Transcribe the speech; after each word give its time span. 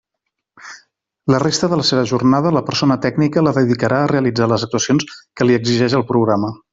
La 1.33 1.41
resta 1.43 1.69
de 1.73 1.77
la 1.81 1.85
seva 1.89 2.05
jornada, 2.13 2.53
la 2.57 2.63
persona 2.71 2.97
tècnica 3.05 3.43
la 3.49 3.53
dedicarà 3.61 3.99
a 4.07 4.11
realitzar 4.15 4.49
les 4.55 4.65
actuacions 4.69 5.07
que 5.35 5.49
li 5.51 5.59
exigeix 5.63 5.97
el 6.01 6.07
programa. 6.13 6.51